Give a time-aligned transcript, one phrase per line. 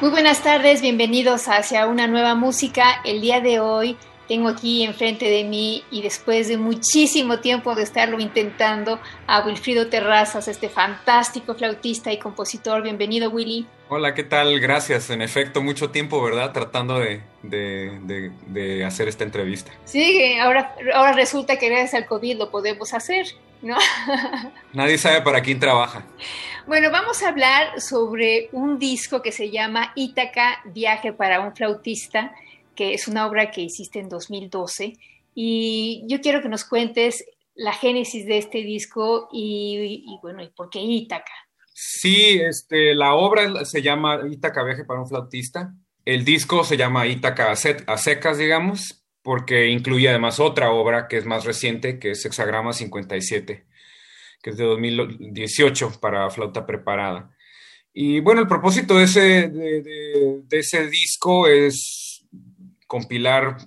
[0.00, 3.02] Muy buenas tardes, bienvenidos hacia una nueva música.
[3.04, 7.82] El día de hoy tengo aquí enfrente de mí y después de muchísimo tiempo de
[7.82, 12.82] estarlo intentando a Wilfrido Terrazas, este fantástico flautista y compositor.
[12.82, 13.66] Bienvenido, Willy.
[13.90, 14.58] Hola, ¿qué tal?
[14.58, 15.10] Gracias.
[15.10, 16.52] En efecto, mucho tiempo, ¿verdad?
[16.52, 19.70] Tratando de, de, de, hacer esta entrevista.
[19.84, 23.26] Sí, ahora, ahora resulta que gracias al COVID lo podemos hacer,
[23.62, 23.76] ¿no?
[24.72, 26.04] Nadie sabe para quién trabaja.
[26.66, 32.32] Bueno, vamos a hablar sobre un disco que se llama Ítaca, Viaje para un flautista,
[32.74, 34.94] que es una obra que hiciste en 2012.
[35.34, 40.48] Y yo quiero que nos cuentes la génesis de este disco y, y bueno, ¿y
[40.48, 41.32] por qué Ítaca?
[41.72, 45.72] Sí, este, la obra se llama Ítaca Viaje para un flautista.
[46.04, 51.26] El disco se llama Ítaca a secas, digamos, porque incluye además otra obra que es
[51.26, 53.66] más reciente, que es Hexagrama 57,
[54.42, 57.36] que es de 2018 para flauta preparada.
[57.92, 62.24] Y bueno, el propósito de ese, de, ese disco es
[62.86, 63.58] compilar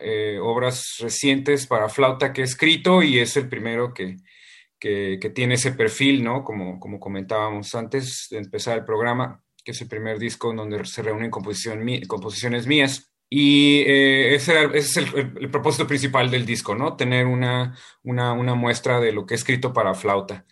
[0.00, 4.16] eh, obras recientes para flauta que he escrito y es el primero que,
[4.78, 6.44] que, tiene ese perfil, ¿no?
[6.44, 10.84] Como, como comentábamos antes de empezar el programa, que es el primer disco en donde
[10.84, 13.13] se reúnen composiciones mías.
[13.36, 16.94] Y eh, ese, es el, propósito principal del disco, ¿no?
[16.94, 20.44] Tener una, una, muestra de lo que he escrito para flauta.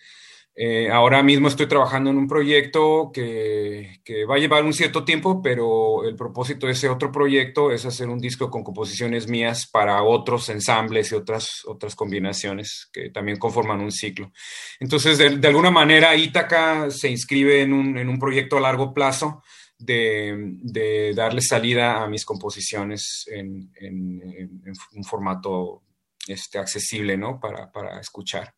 [0.56, 5.41] Eh, ahora mismo estoy trabajando en un proyecto que, va a llevar un cierto tiempo,
[5.41, 10.03] pero el propósito de ese otro proyecto es hacer un disco con composiciones mías para
[10.03, 14.32] otros ensambles y otras, otras combinaciones que también conforman un ciclo.
[14.81, 19.44] Entonces, de, alguna manera, Ítaca se inscribe en un, proyecto a largo plazo
[19.84, 23.70] de, darle salida a mis composiciones en,
[24.94, 25.82] un formato
[26.26, 27.41] este, accesible ¿no?
[27.41, 28.54] para, para escuchar.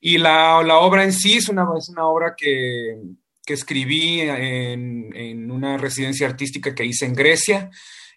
[0.00, 2.98] Y la, la obra en sí es una, es una obra que,
[3.44, 7.70] que escribí en, en, una residencia artística que hice en Grecia,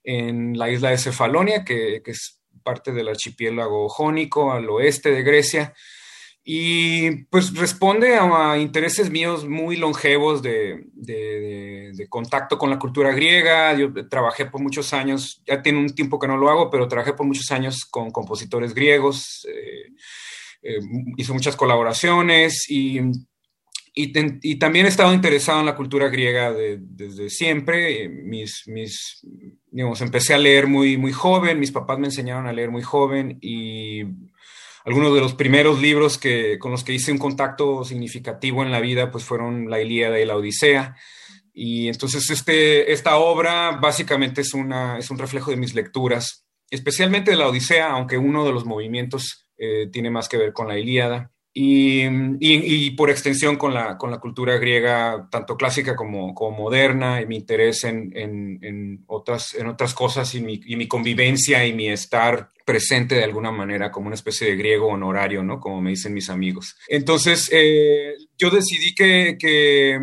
[0.04, 5.24] en la isla de Cefalonia, que, que es parte del archipiélago jónico al oeste de
[5.24, 5.74] Grecia.
[6.44, 13.12] Y pues responde a, intereses míos muy longevos de, de, de, contacto con la cultura
[13.12, 13.74] griega.
[13.78, 17.14] Yo trabajé por muchos años, ya tiene un tiempo que no lo hago, pero trabajé
[17.14, 19.46] por muchos años con compositores griegos.
[19.48, 19.94] Eh,
[20.62, 20.80] eh,
[21.18, 23.00] hizo muchas colaboraciones y,
[23.94, 28.10] y, también he estado interesado en la cultura griega desde siempre.
[28.10, 29.26] Mis, mis,
[29.72, 33.38] digamos, empecé a leer muy, muy joven, mis papás me enseñaron a leer muy joven
[33.42, 34.04] y
[34.90, 38.80] algunos de los primeros libros que, con los que hice un contacto significativo en la
[38.80, 40.96] vida pues fueron la Ilíada y la Odisea.
[41.54, 47.30] Y entonces este, esta obra básicamente es, una, es un reflejo de mis lecturas, especialmente
[47.30, 50.80] de la Odisea, aunque uno de los movimientos eh, tiene más que ver con la
[50.80, 51.32] Ilíada.
[51.62, 57.26] Y, por extensión con la, con la cultura griega, tanto clásica como, como moderna, y
[57.26, 61.74] mi interés en, en, en, otras, en otras cosas y mi, y mi, convivencia y
[61.74, 65.60] mi estar presente de alguna manera como una especie de griego honorario, ¿no?
[65.60, 66.78] Como me dicen mis amigos.
[66.88, 70.00] Entonces, eh, yo decidí que, que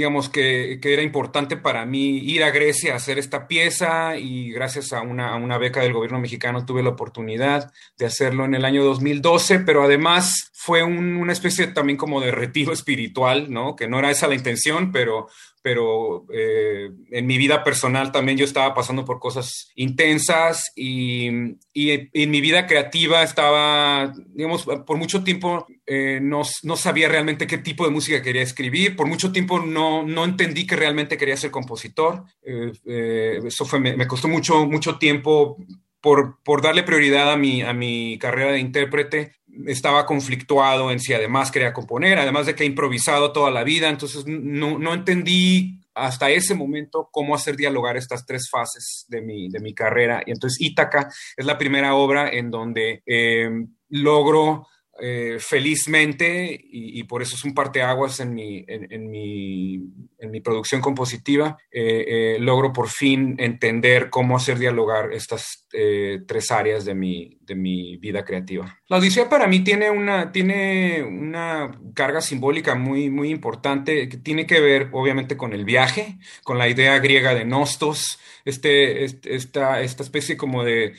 [0.00, 4.50] digamos, que, que, era importante para mí ir a Grecia a hacer esta pieza y
[4.50, 8.54] gracias a una, a una, beca del gobierno mexicano tuve la oportunidad de hacerlo en
[8.54, 13.76] el año 2012, pero además fue un, una especie también como de retiro espiritual, ¿no?
[13.76, 15.28] Que no era esa la intención, pero
[15.62, 22.30] pero eh, en mi vida personal también yo estaba pasando por cosas intensas y, en
[22.30, 27.90] mi vida creativa estaba, digamos, por mucho tiempo eh, no, sabía realmente qué tipo de
[27.90, 33.40] música quería escribir, por mucho tiempo no, no entendí que realmente quería ser compositor, eh,
[33.44, 35.56] eso fue, me, costó mucho, mucho tiempo
[36.00, 39.36] por, darle prioridad a mi, a mi carrera de intérprete,
[39.66, 43.88] estaba conflictuado en si además quería componer, además de que he improvisado toda la vida,
[43.88, 49.48] entonces no, no entendí hasta ese momento cómo hacer dialogar estas tres fases de mi,
[49.48, 50.22] de mi carrera.
[50.24, 53.50] Y entonces Ítaca es la primera obra en donde eh,
[53.88, 54.66] logro
[55.00, 59.76] eh, felizmente, y, por eso es un parteaguas en mi, en, mi,
[60.18, 66.50] en mi producción compositiva, eh, eh, logro por fin entender cómo hacer dialogar estas tres
[66.50, 68.80] áreas de mi, de mi vida creativa.
[68.88, 74.46] La Odisea para mí tiene una, tiene una carga simbólica muy, muy importante que tiene
[74.46, 79.80] que ver obviamente con el viaje, con la idea griega de nostos, este, este esta,
[79.80, 80.94] esta especie como de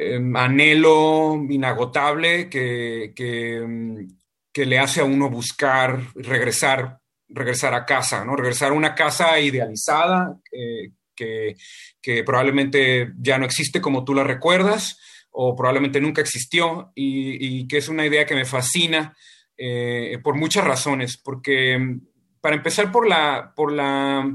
[0.00, 4.06] Em, anhelo inagotable que, em,
[4.52, 8.36] que, le hace a uno buscar regresar, regresar a casa, ¿no?
[8.36, 11.56] Regresar a una casa idealizada eh, que,
[12.00, 15.00] que, probablemente ya no existe como tú la recuerdas
[15.32, 19.16] o probablemente nunca existió y, que es una idea que me fascina
[19.56, 22.00] eh, por muchas razones, porque em,
[22.40, 24.30] para empezar por la, por la,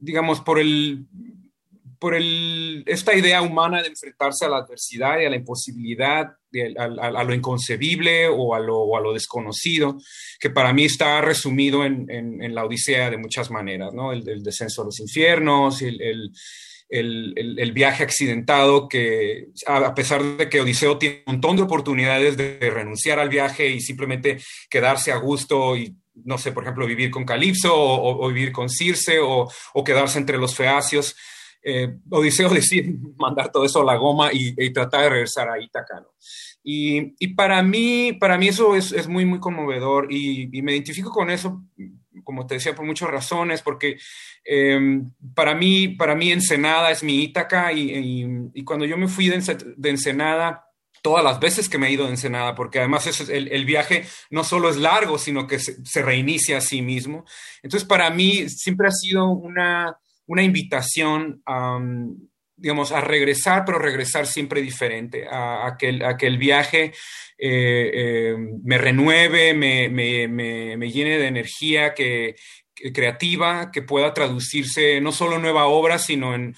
[0.00, 1.06] digamos, por el
[2.00, 6.26] por el, esta idea humana de enfrentarse a la adversidad y a la imposibilidad,
[6.78, 9.98] a, lo inconcebible o a lo, a lo, desconocido,
[10.40, 14.12] que para mí está resumido en, en, la Odisea de muchas maneras, ¿no?
[14.12, 16.32] El, descenso a los infiernos, el,
[16.90, 22.58] el, viaje accidentado, que a pesar de que Odiseo tiene un montón de oportunidades de,
[22.70, 24.38] renunciar al viaje y simplemente
[24.68, 29.18] quedarse a gusto y no sé, por ejemplo, vivir con Calipso o, vivir con Circe
[29.20, 29.48] o,
[29.84, 31.16] quedarse entre los feacios,
[31.62, 36.04] eh, Odiseo decide mandar todo eso a la goma y, tratar de regresar a Ítaca.
[36.62, 41.62] Y, para, mí, para mí eso es, muy, muy conmovedor y, me identifico con eso,
[42.24, 43.98] como te decía, por muchas razones, porque
[44.44, 49.42] em, para, mí, para mí Ensenada es mi Ítaca y, cuando yo me fui de,
[49.90, 50.66] Ensenada,
[51.02, 54.68] todas las veces que me he ido de Ensenada, porque además el, viaje no solo
[54.68, 57.24] es largo, sino que se, reinicia a sí mismo.
[57.62, 59.98] Entonces, para mí siempre ha sido una,
[60.30, 61.42] una invitación
[62.60, 66.92] digamos, a regresar, pero regresar siempre diferente, a, que, el, viaje
[67.38, 72.36] eh, eh, me renueve, me, llene de energía que,
[72.92, 76.54] creativa, que pueda traducirse no solo en nueva obra, sino en,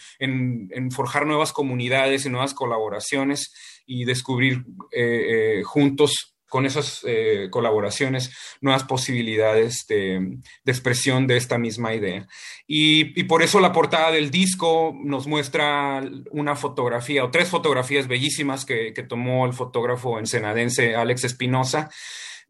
[0.91, 3.55] forjar nuevas comunidades y nuevas colaboraciones
[3.87, 11.95] y descubrir eh, juntos con esas eh, colaboraciones, nuevas posibilidades de, expresión de esta misma
[11.95, 12.29] idea.
[12.67, 18.67] Y, por eso la portada del disco nos muestra una fotografía o tres fotografías bellísimas
[18.67, 21.89] que, tomó el fotógrafo ensenadense Alex Espinosa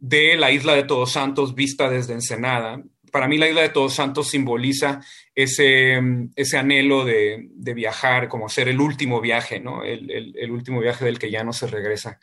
[0.00, 2.82] de la isla de Todos Santos vista desde Ensenada.
[3.12, 5.00] Para mí la isla de Todos Santos simboliza
[5.32, 6.00] ese,
[6.34, 9.84] ese anhelo de, viajar, como hacer el último viaje, ¿no?
[9.84, 12.18] El, el, último viaje del que ya no se regresa.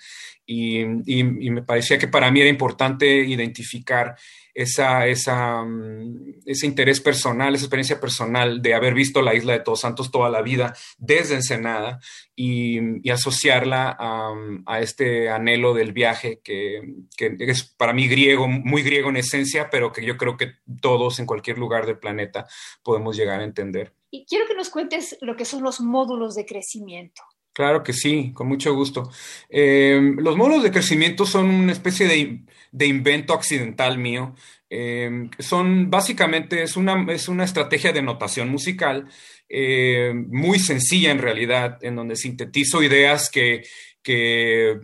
[0.51, 0.83] Y,
[1.23, 4.15] me parecía que para mí era importante identificar
[4.51, 9.59] esa, esa, mm, ese interés personal, esa experiencia personal de haber visto la isla de
[9.59, 11.99] Todos Santos toda la vida desde Ensenada
[12.35, 14.33] y, asociarla a,
[14.65, 16.81] a, este anhelo del viaje que,
[17.15, 21.19] que, es para mí griego, muy griego en esencia, pero que yo creo que todos
[21.19, 22.47] en cualquier lugar del planeta
[22.81, 23.93] podemos llegar a entender.
[24.09, 27.21] Y quiero que nos cuentes lo que son los módulos de crecimiento.
[27.59, 29.11] Claro que sí, con mucho gusto.
[29.49, 32.39] Eh, los módulos de crecimiento son una especie de,
[32.71, 34.33] de invento accidental mío.
[34.69, 39.09] Eh, son básicamente, es una, es una estrategia de notación musical
[39.49, 43.63] eh, muy sencilla en realidad, en donde sintetizo ideas que,
[44.01, 44.79] que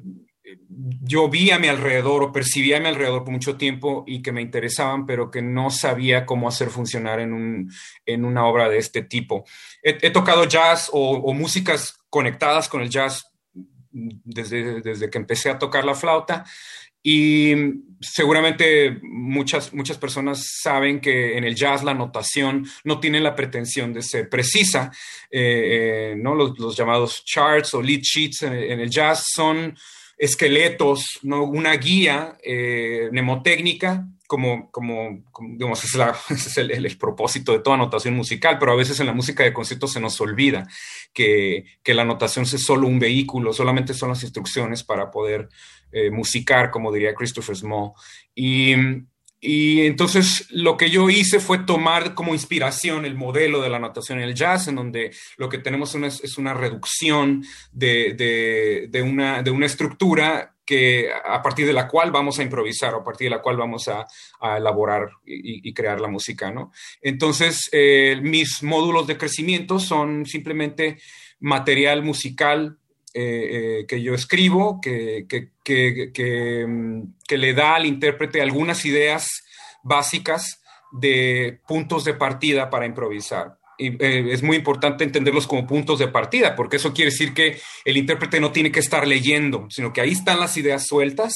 [0.77, 4.31] yo vi a mi alrededor o percibí a mi alrededor por mucho tiempo y que
[4.31, 7.71] me interesaban, pero que no sabía cómo hacer funcionar en, un,
[8.05, 9.45] en una obra de este tipo.
[9.81, 13.25] He, tocado jazz o, músicas conectadas con el jazz
[13.91, 16.45] desde, desde que empecé a tocar la flauta
[17.03, 17.53] y
[17.99, 23.91] seguramente muchas, muchas personas saben que en el jazz la notación no tiene la pretensión
[23.91, 24.93] de ser precisa,
[25.29, 26.35] eh, eh, ¿no?
[26.35, 29.75] Los, los, llamados charts o lead sheets en el jazz son
[30.17, 31.43] esqueletos, ¿no?
[31.43, 38.71] una guía eh, mnemotécnica, como, como, digamos, es, el, propósito de toda notación musical, pero
[38.71, 40.67] a veces en la música de concierto se nos olvida
[41.13, 45.49] que, que la notación es solo un vehículo, solamente son las instrucciones para poder
[45.91, 47.91] eh, musicar, como diría Christopher Small.
[48.33, 48.73] Y
[49.45, 54.17] y entonces lo que yo hice fue tomar como inspiración el modelo de la notación
[54.17, 59.67] en el jazz, en donde lo que tenemos es una reducción de, una, de una
[59.67, 63.57] estructura que, a partir de la cual vamos a improvisar a partir de la cual
[63.57, 64.05] vamos a,
[64.57, 66.51] elaborar y, crear la música.
[66.51, 66.71] ¿no?
[67.01, 70.97] Entonces, eh, mis módulos de crecimiento son simplemente
[71.39, 72.77] material musical
[73.17, 75.25] eh, eh, que yo escribo, que,
[76.67, 79.29] mm, que, le da al intérprete algunas ideas
[79.83, 83.57] básicas de puntos de partida para improvisar.
[83.77, 87.97] Eh, es muy importante entenderlos como puntos de partida, porque eso quiere decir que el
[87.97, 91.33] intérprete no tiene que estar leyendo, sino que ahí están las ideas sueltas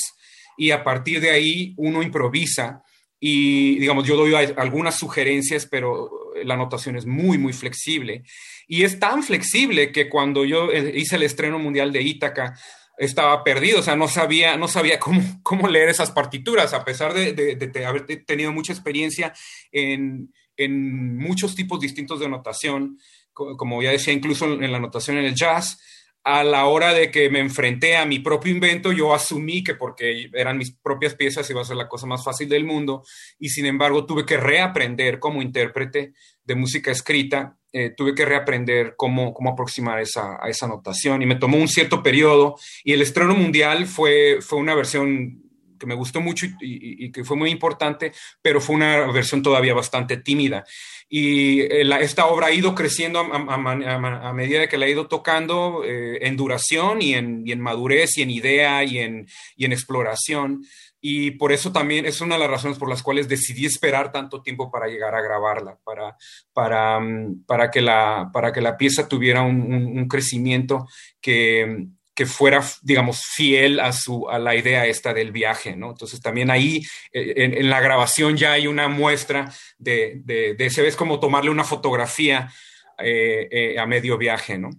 [0.58, 2.84] y a partir de ahí uno improvisa
[3.20, 6.10] y digamos, yo doy algunas sugerencias, pero
[6.44, 8.24] la notación es muy, muy flexible.
[8.66, 12.58] Y es tan flexible que cuando yo eh, hice el estreno mundial de Ítaca,
[12.98, 17.14] estaba perdido, o sea, no sabía, no sabía cómo, cómo leer esas partituras, a pesar
[17.14, 19.34] de, de, haber tenido mucha experiencia
[19.72, 22.98] en, en, muchos tipos distintos de notación,
[23.34, 25.80] como ya decía, incluso en la notación en el jazz
[26.24, 30.30] a la hora de que me enfrenté a mi propio invento, yo asumí que porque
[30.34, 33.04] eran mis propias piezas iba a ser la cosa más fácil del mundo
[33.40, 36.14] y sin embargo tuve que reaprender como intérprete
[36.44, 41.26] de música escrita, eh, tuve que reaprender cómo, cómo aproximar esa, a esa notación y
[41.26, 45.49] me tomó un cierto periodo y el estreno mundial fue, fue una versión
[45.80, 50.18] que me gustó mucho y, que fue muy importante, pero fue una versión todavía bastante
[50.18, 50.66] tímida.
[51.08, 56.20] Y eh, esta obra ha ido creciendo a, medida que la he ido tocando eh,
[56.22, 60.64] en duración y en, madurez y en idea y en, exploración.
[61.02, 64.42] Y por eso también es una de las razones por las cuales decidí esperar tanto
[64.42, 66.18] tiempo para llegar a grabarla, para,
[66.54, 70.88] para, mm, para, que, la, para que la pieza tuviera un crecimiento
[71.22, 71.88] que,
[72.20, 75.92] que fuera, digamos, fiel a, su, a la idea esta del viaje, ¿no?
[75.92, 76.82] Entonces también ahí
[77.14, 81.64] eh, en, la grabación ya hay una muestra de, de, se ve como tomarle una
[81.64, 82.52] fotografía
[82.98, 84.70] eh, eh, a medio viaje, ¿no?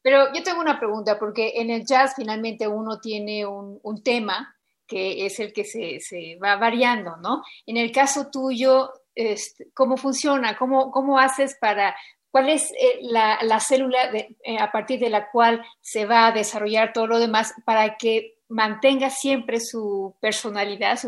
[0.00, 4.54] Pero yo tengo una pregunta, porque en el jazz finalmente uno tiene un, un tema
[4.86, 7.42] que es el que se, se, va variando, ¿no?
[7.66, 10.56] En el caso tuyo, este, ¿cómo funciona?
[10.56, 11.96] ¿Cómo, ¿Cómo haces para
[12.34, 16.92] cuál es eh, la, célula eh, a partir de la cual se va a desarrollar
[16.92, 20.98] todo lo demás para que mantenga siempre su personalidad,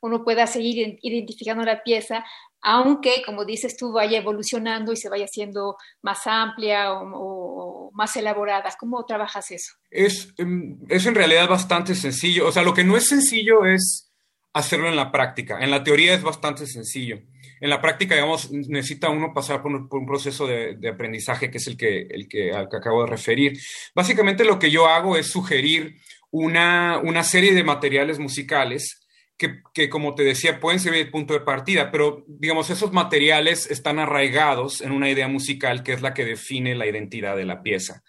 [0.00, 2.24] uno pueda seguir identificando la pieza,
[2.62, 8.70] aunque, como dices tú, vaya evolucionando y se vaya haciendo más amplia o, más elaborada.
[8.78, 9.72] ¿Cómo trabajas eso?
[9.90, 12.46] Es, em, es en realidad bastante sencillo.
[12.46, 14.12] O sea, lo que no es sencillo es
[14.52, 15.58] hacerlo en la práctica.
[15.58, 17.18] En la teoría es bastante sencillo
[17.60, 21.76] en la práctica, digamos, necesita uno pasar por un, proceso de, aprendizaje que es el
[21.76, 23.58] que, el que, al que acabo de referir.
[23.94, 25.96] Básicamente lo que yo hago es sugerir
[26.30, 29.00] una, una serie de materiales musicales
[29.38, 33.70] que, que, como te decía, pueden servir de punto de partida, pero digamos, esos materiales
[33.70, 37.62] están arraigados en una idea musical que es la que define la identidad de la
[37.62, 38.02] pieza.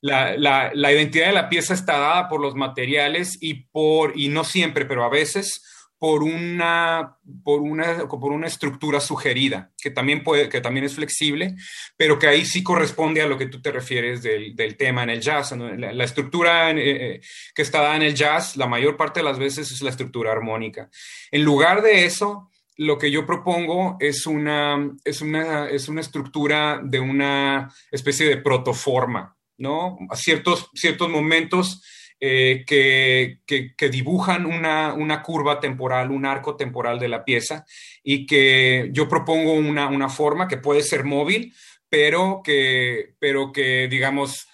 [0.00, 4.28] La, la, la identidad de la pieza está dada por los materiales y por, y
[4.28, 5.60] no siempre, pero a veces,
[5.98, 11.56] por una, por una, por una estructura sugerida, que también, puede, que también es flexible,
[11.96, 15.10] pero que ahí sí corresponde a lo que tú te refieres del, del tema en
[15.10, 15.52] el jazz.
[15.52, 17.20] La, estructura eh, eh,
[17.54, 20.32] que está dada en el jazz, la mayor parte de las veces es la estructura
[20.32, 20.90] armónica.
[21.30, 26.80] En lugar de eso, lo que yo propongo es una, es una, es una estructura
[26.82, 29.96] de una especie de protoforma, ¿no?
[30.10, 31.82] A ciertos, ciertos momentos
[32.18, 37.66] eh, que, que, dibujan una, una, curva temporal, un arco temporal de la pieza
[38.02, 41.54] y que yo propongo una, una forma que puede ser móvil,
[41.90, 44.48] pero que, pero que digamos,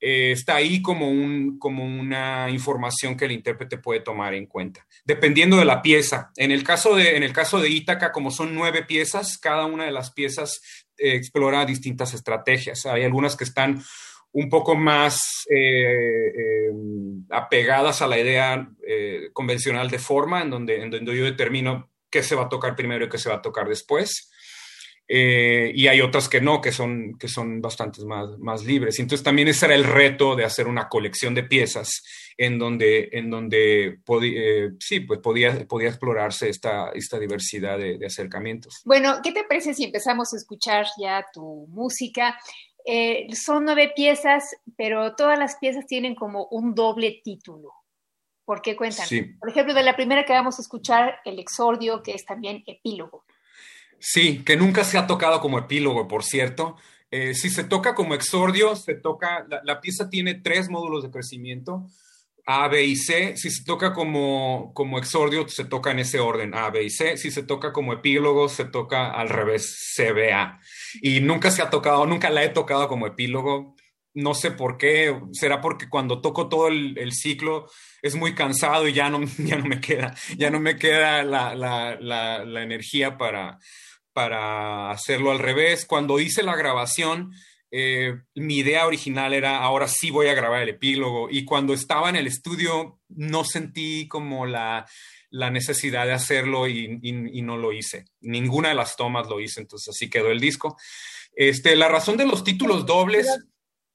[0.00, 4.86] eh, está ahí como, un, como una información que el intérprete puede tomar en cuenta,
[5.04, 6.30] dependiendo de la pieza.
[6.36, 9.84] En el caso de, en el caso de Ítaca, como son nueve piezas, cada una
[9.86, 10.60] de las piezas
[10.96, 12.86] eh, explora distintas estrategias.
[12.86, 13.82] Hay algunas que están
[14.32, 16.70] un poco más eh, eh,
[17.30, 22.22] apegadas a la idea eh, convencional de forma, en donde, en donde yo determino qué
[22.22, 24.30] se va a tocar primero y qué se va a tocar después.
[25.10, 28.98] y hay otras que no, que son, que son bastante más, más libres.
[28.98, 32.02] Entonces también ese era el reto de hacer una colección de piezas
[32.36, 33.98] en donde, en donde
[34.78, 38.82] sí, pues podía, podía explorarse esta, esta diversidad de, de, acercamientos.
[38.84, 42.38] Bueno, ¿qué te parece si empezamos a escuchar ya tu música?
[42.90, 47.74] Eh, son nueve piezas, pero todas las piezas tienen como un doble título.
[48.46, 49.06] ¿Por qué cuentan?
[49.38, 53.26] Por ejemplo, de la primera que vamos a escuchar, el exordio, que es también epílogo.
[53.98, 56.76] Sí, que nunca se ha tocado como epílogo, por cierto.
[57.10, 61.86] Eh, si se toca como exordio, se toca, la, pieza tiene tres módulos de crecimiento,
[62.50, 63.36] A, B y C.
[63.36, 67.16] Si se toca como, como exordio, se toca en ese orden, A, B y C.
[67.16, 70.58] Si se toca como epílogo, se toca al revés, C, B, A
[71.02, 73.76] y nunca se ha tocado, nunca la he tocado como epílogo.
[74.14, 77.66] No sé por qué, será porque cuando toco todo el, ciclo
[78.02, 81.54] es muy cansado y ya no, ya no me queda, ya no me queda la,
[81.54, 83.58] la, la, energía para,
[84.12, 85.84] para hacerlo al revés.
[85.86, 87.32] Cuando hice la grabación,
[87.70, 92.08] eh, mi idea original era ahora sí voy a grabar el epílogo y cuando estaba
[92.08, 94.86] en el estudio no sentí como la,
[95.30, 96.98] la necesidad de hacerlo y,
[97.42, 98.06] no lo hice.
[98.20, 100.76] Ninguna de las tomas lo hice, entonces así quedó el disco.
[101.34, 103.28] Este, la razón de los títulos dobles...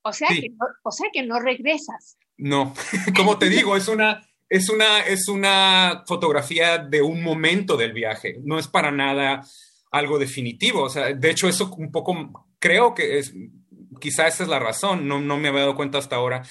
[0.05, 2.17] O sea, que, no, o sea que no regresas.
[2.37, 2.73] No,
[3.15, 8.35] como te digo, es una, es una, es una fotografía de un momento del viaje,
[8.43, 9.45] no es para nada
[9.91, 10.83] algo definitivo.
[10.83, 13.33] O sea, de hecho, eso un poco creo que es,
[13.99, 16.43] quizá esa es la razón, no, no me había dado cuenta hasta ahora.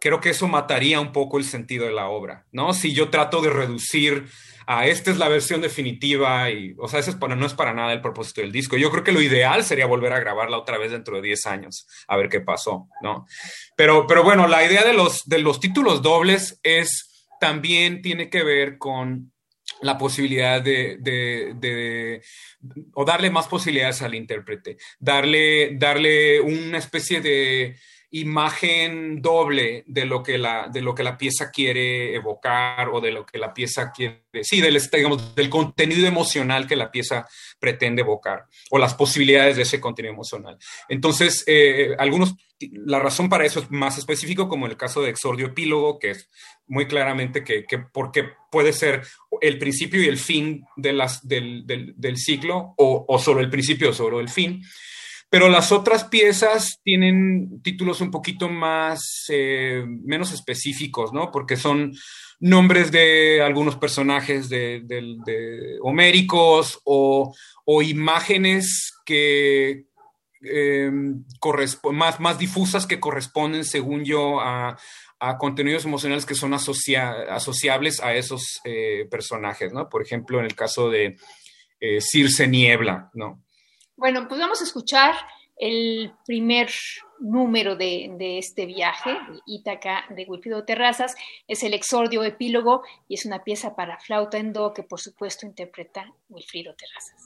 [0.00, 2.72] Creo que eso mataría un poco el sentido de la obra, ¿no?
[2.72, 4.26] Si yo trato de reducir
[4.70, 7.72] a esta es la versión definitiva y, o sea, eso es para, no es para
[7.72, 8.76] nada el propósito del disco.
[8.76, 11.86] Yo creo que lo ideal sería volver a grabarla otra vez dentro de 10 años,
[12.06, 13.24] a ver qué pasó, ¿no?
[13.76, 18.44] Pero, pero bueno, la idea de los, de los títulos dobles es, también tiene que
[18.44, 19.32] ver con
[19.82, 22.22] la posibilidad de, de, de,
[22.94, 27.76] o darle más posibilidades al intérprete, darle, darle una especie de
[28.10, 33.12] imagen doble de lo que la, de lo que la pieza quiere evocar o de
[33.12, 37.26] lo que la pieza quiere, sí, del, digamos, del contenido emocional que la pieza
[37.58, 40.56] pretende evocar o las posibilidades de ese contenido emocional.
[40.88, 45.10] Entonces, eh, algunos, la razón para eso es más específico, como en el caso de
[45.10, 46.30] Exordio Epílogo, que es
[46.66, 49.02] muy claramente que, que porque puede ser
[49.42, 53.50] el principio y el fin de las, del, del, del ciclo o, o solo el
[53.50, 54.62] principio o solo el fin.
[55.30, 61.30] Pero las otras piezas tienen títulos un poquito más, eh, menos específicos, ¿no?
[61.30, 61.92] Porque son
[62.40, 67.34] nombres de algunos personajes de, homéricos o,
[67.82, 69.84] imágenes que
[70.42, 70.90] eh,
[71.92, 74.78] más, más difusas que corresponden, según yo, a,
[75.38, 79.88] contenidos emocionales que son asociables a esos eh, personajes, ¿no?
[79.88, 81.16] Por ejemplo, en el caso de
[82.00, 83.42] Circe Niebla, ¿no?
[83.98, 85.16] Bueno, pues vamos a escuchar
[85.56, 86.70] el primer
[87.18, 91.16] número de, este viaje, Ítaca de Wilfrido Terrazas,
[91.48, 95.46] es el exordio epílogo y es una pieza para flauta en do que por supuesto
[95.46, 97.20] interpreta Wilfrido Terrazas.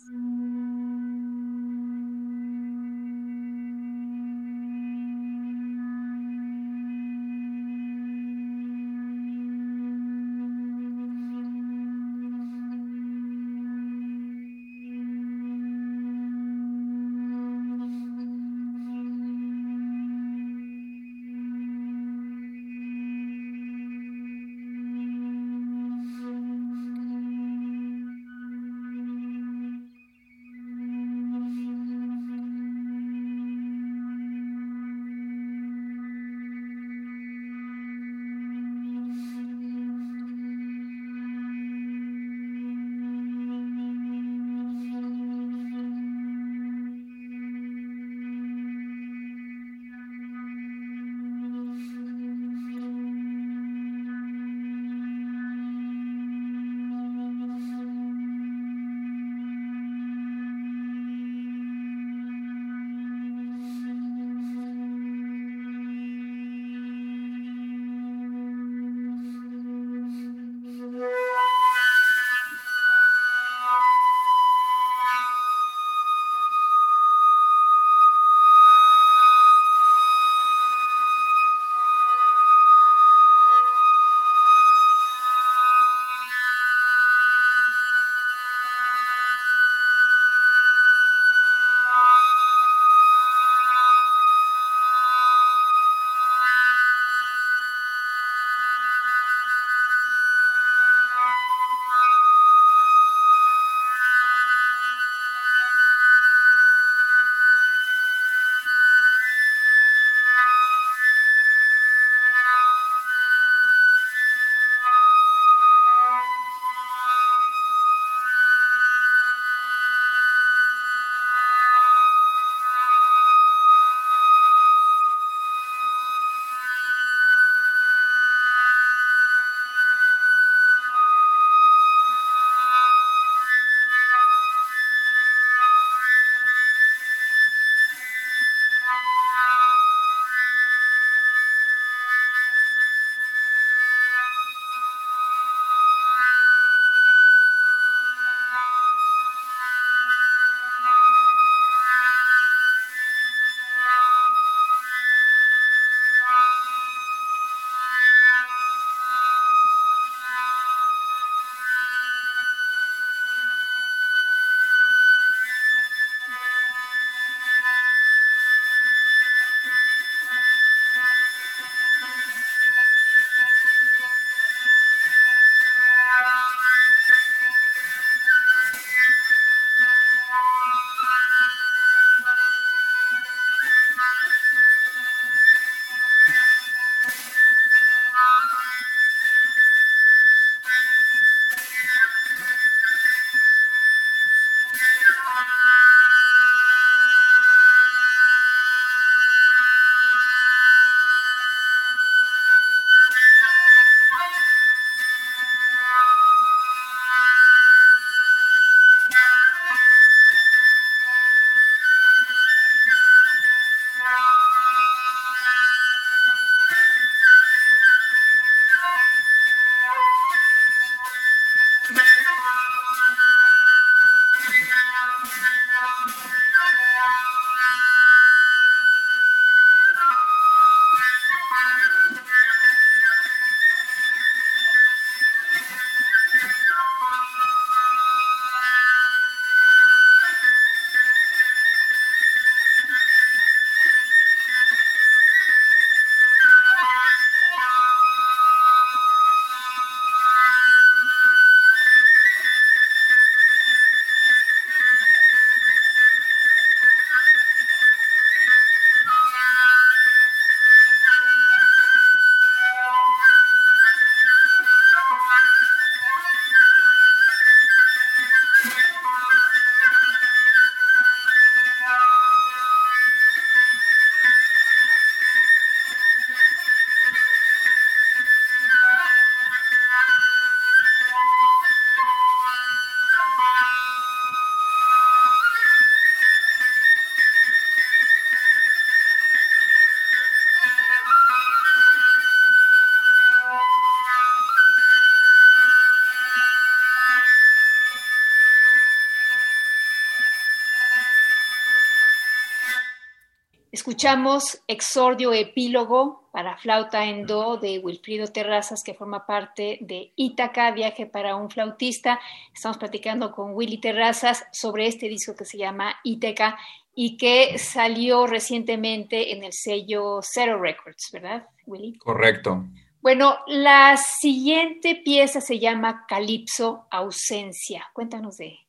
[303.82, 310.70] Escuchamos Exordio Epílogo para flauta en do de Wilfrido Terrazas, que forma parte de Ítaca,
[310.70, 312.20] Viaje para un flautista.
[312.54, 316.56] Estamos platicando con Willy Terrazas sobre este disco que se llama Ítaca
[316.94, 321.98] y que salió recientemente en el sello Zero Records, ¿verdad, Willy?
[321.98, 322.64] Correcto.
[323.00, 327.90] Bueno, la siguiente pieza se llama Calipso Ausencia.
[327.94, 328.60] Cuéntanos de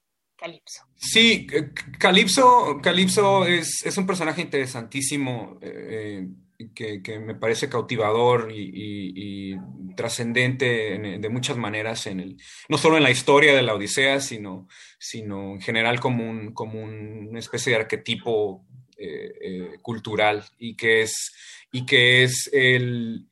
[0.43, 0.84] Calipso.
[0.97, 6.27] Sí, eh, Calipso, Calipso es, un personaje interesantísimo eh,
[6.75, 9.56] que, me parece cautivador y,
[9.95, 14.67] trascendente de muchas maneras, en el, no solo en la historia de la Odisea, sino,
[14.99, 18.65] sino en general como, un, como una especie de arquetipo
[18.97, 21.32] eh, cultural y que es,
[21.71, 23.29] y que es el,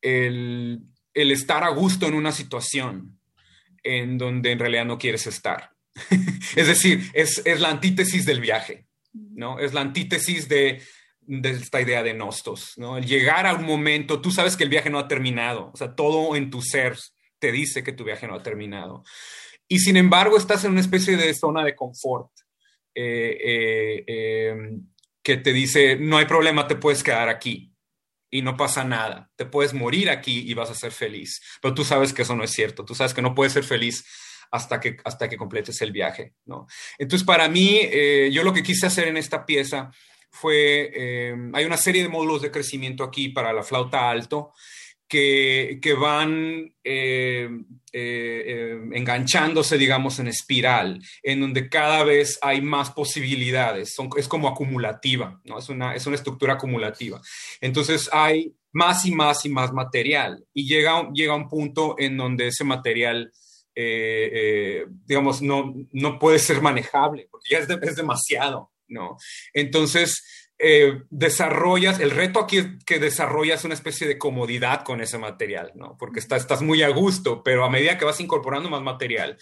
[0.00, 3.18] el, estar a gusto en una situación
[3.82, 5.71] en donde en realidad no quieres estar.
[6.56, 9.58] es decir, es, la antítesis del viaje, ¿no?
[9.58, 10.82] Es la antítesis de,
[11.26, 12.96] esta idea de nostos, ¿no?
[12.96, 15.94] El llegar a un momento, tú sabes que el viaje no ha terminado, o sea,
[15.94, 16.96] todo en tu ser
[17.38, 19.04] te dice que tu viaje no ha terminado.
[19.68, 22.30] Y sin embargo, estás en una especie de zona de confort
[22.94, 24.04] eh, eh,
[24.50, 24.86] em,
[25.22, 27.72] que te dice, no hay problema, te puedes quedar aquí
[28.30, 29.30] y no pasa nada.
[29.36, 31.40] Te puedes morir aquí y vas a ser feliz.
[31.60, 32.84] Pero tú sabes que eso no es cierto.
[32.84, 34.04] Tú sabes que no puedes ser feliz
[34.52, 36.34] hasta que, hasta que completes el viaje.
[36.46, 36.68] ¿no?
[36.98, 39.90] Entonces, para mí, eh, yo lo que quise hacer en esta pieza
[40.30, 44.52] fue, eh, hay una serie de módulos de crecimiento aquí para la flauta alto
[45.12, 47.48] que, van eh,
[47.92, 54.48] eh, eh, enganchándose, digamos, en espiral, en donde cada vez hay más posibilidades, es como
[54.48, 55.58] acumulativa, ¿no?
[55.58, 57.20] Es una, es una estructura acumulativa.
[57.60, 62.46] Entonces hay más y más y más material y llega, llega un punto en donde
[62.46, 63.32] ese material,
[63.74, 69.16] digamos, no, no puede ser manejable, porque ya es, es demasiado, ¿no?
[69.54, 70.22] Entonces,
[70.64, 75.72] eh, desarrollas, el reto aquí es que desarrollas una especie de comodidad con ese material,
[75.74, 75.96] ¿no?
[75.98, 79.36] Porque estás muy a gusto, pero a medida que vas incorporando más material,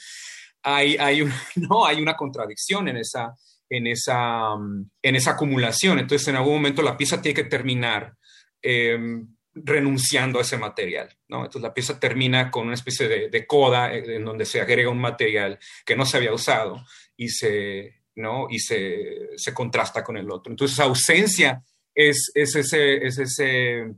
[0.62, 1.22] hay, hay,
[1.56, 1.84] ¿no?
[1.84, 3.34] hay una contradicción en esa,
[3.68, 5.98] en, esa, mm, en esa acumulación.
[5.98, 8.14] Entonces, en algún momento la pieza tiene que terminar
[8.62, 11.38] em, renunciando a ese material, ¿no?
[11.38, 15.00] Entonces, la pieza termina con una especie de, coda eh, en donde se agrega un
[15.00, 16.84] material que no se había usado
[17.16, 18.46] y se, ¿no?
[18.48, 20.52] Y se, contrasta con el otro.
[20.52, 21.62] Entonces, ausencia
[21.94, 22.60] es, ese,
[23.04, 23.94] es ese,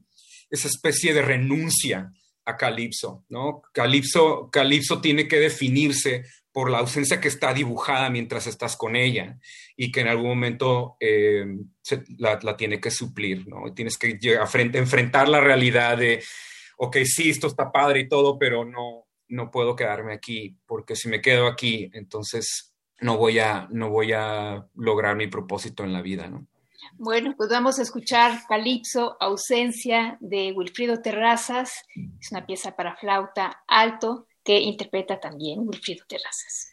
[0.51, 2.13] esa especie de renuncia
[2.45, 3.63] a Calipso, ¿no?
[3.73, 9.39] Calipso, Calipso tiene que definirse por la ausencia que está dibujada mientras estás con ella
[9.77, 11.47] y que en algún momento eh,
[12.19, 13.73] la, tiene que suplir, ¿no?
[13.73, 14.19] Tienes que
[14.75, 16.23] enfrentar la realidad de,
[16.77, 21.09] ok, sí, esto está padre y todo, pero no, no puedo quedarme aquí, porque si
[21.09, 26.03] me quedo aquí, entonces no voy a, no voy a lograr mi propósito en la
[26.03, 26.47] vida, ¿no?
[26.95, 31.73] Bueno, pues vamos a escuchar Calipso, Ausencia de Wilfrido Terrazas.
[32.21, 36.73] Es una pieza para flauta alto que interpreta también Wilfrido Terrazas.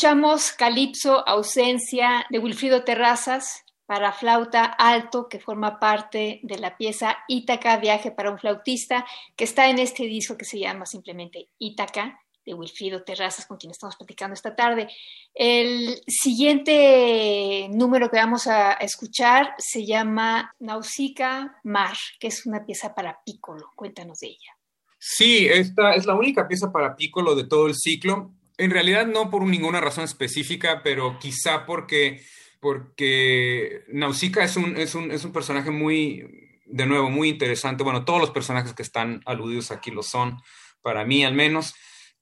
[0.00, 7.18] Escuchamos Calipso, ausencia de Wilfrido Terrazas para flauta alto, que forma parte de la pieza
[7.28, 9.04] Ítaca, viaje para un flautista,
[9.36, 13.72] que está en este disco que se llama simplemente Ítaca, de Wilfrido Terrazas, con quien
[13.72, 14.88] estamos platicando esta tarde.
[15.34, 22.94] El siguiente número que vamos a escuchar se llama Nausicaa Mar, que es una pieza
[22.94, 23.68] para pícolo.
[23.76, 24.56] Cuéntanos de ella.
[24.98, 28.32] Sí, esta es la única pieza para pícolo de todo el ciclo.
[28.60, 32.22] En realidad no por ninguna razón específica, pero quizá porque,
[32.60, 37.82] porque Nausicaa es un, es, un, es un personaje muy, de nuevo, muy interesante.
[37.84, 40.42] Bueno, todos los personajes que están aludidos aquí lo son,
[40.82, 41.74] para mí al menos.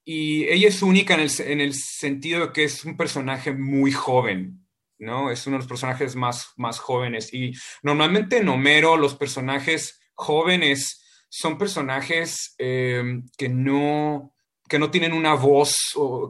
[0.05, 3.91] Y ella es única en el, en el sentido de que es un personaje muy
[3.91, 4.65] joven,
[4.97, 5.33] ¿no?
[5.33, 7.35] Es uno de los personajes más, más jóvenes.
[7.35, 14.37] Y normalmente en Homero los personajes jóvenes son personajes eh, que no
[14.69, 15.75] que no tienen una voz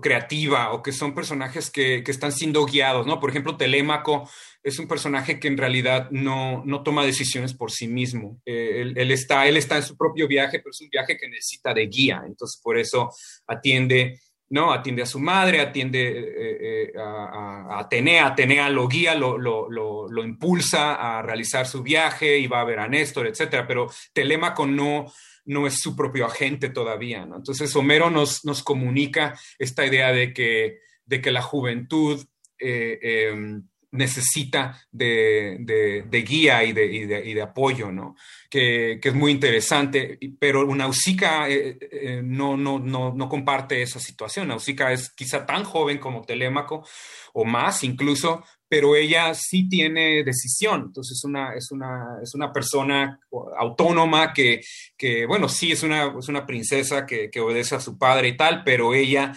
[0.01, 3.20] creativa o que son personajes que, están siendo guiados, ¿no?
[3.20, 4.29] Por ejemplo, Telémaco
[4.62, 8.40] es un personaje que en realidad no, toma decisiones por sí mismo.
[8.46, 11.74] Eh, él, está, él está en su propio viaje, pero es un viaje que necesita
[11.74, 13.11] de guía, entonces por eso
[13.46, 14.20] atiende,
[14.51, 14.72] ¿no?
[14.72, 21.18] Atiende a su madre, atiende eh, eh, a, Atenea, Atenea lo guía, lo, lo, impulsa
[21.18, 25.07] a realizar su viaje y va a ver a Néstor, etcétera, pero Telémaco no
[25.48, 27.22] no es su propio agente todavía.
[27.22, 32.24] Entonces Homero nos, nos comunica esta idea de que, de que la juventud
[32.58, 32.98] eh,
[33.32, 38.16] em, necesita de, guía y de, apoyo, ¿no?
[38.51, 44.48] Que, es muy interesante, pero Nausicaa eh, eh, no, no, no, no, comparte esa situación.
[44.48, 46.87] Nausicaa es quizá tan joven como Telémaco
[47.33, 53.18] o más incluso, pero ella sí tiene decisión, entonces una, es, una, es una persona
[53.59, 54.61] autónoma que,
[54.96, 58.37] que bueno, sí es una, es una princesa que, que, obedece a su padre y
[58.37, 59.33] tal, pero ella